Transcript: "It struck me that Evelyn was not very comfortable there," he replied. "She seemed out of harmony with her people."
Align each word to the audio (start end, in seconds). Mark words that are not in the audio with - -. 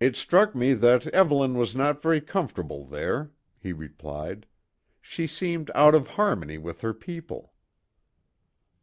"It 0.00 0.16
struck 0.16 0.54
me 0.54 0.74
that 0.74 1.06
Evelyn 1.06 1.54
was 1.56 1.74
not 1.74 2.02
very 2.02 2.20
comfortable 2.20 2.84
there," 2.84 3.30
he 3.58 3.72
replied. 3.72 4.44
"She 5.00 5.26
seemed 5.26 5.70
out 5.74 5.94
of 5.94 6.08
harmony 6.08 6.58
with 6.58 6.82
her 6.82 6.92
people." 6.92 7.54